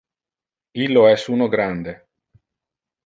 [0.85, 1.95] Illo es uno grande.